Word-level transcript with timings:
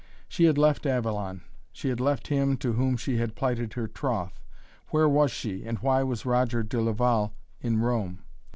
She 0.27 0.45
had 0.45 0.57
left 0.57 0.87
Avalon; 0.87 1.43
she 1.71 1.89
had 1.89 1.99
left 1.99 2.29
him 2.29 2.57
to 2.57 2.73
whom 2.73 2.97
she 2.97 3.17
had 3.17 3.35
plighted 3.35 3.73
her 3.73 3.87
troth. 3.87 4.39
Where 4.89 5.07
was 5.07 5.29
she 5.29 5.63
and 5.63 5.77
why 5.77 6.01
was 6.01 6.25
Roger 6.25 6.63
de 6.63 6.81
Laval 6.81 7.35
in 7.61 7.77
Rome? 7.81 8.23